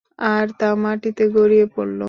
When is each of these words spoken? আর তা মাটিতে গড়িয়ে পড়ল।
আর 0.27 0.45
তা 0.59 0.69
মাটিতে 0.83 1.23
গড়িয়ে 1.35 1.65
পড়ল। 1.75 1.99